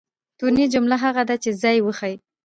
[0.39, 2.15] توني؛ جمله هغه ده، چي ځای وښیي.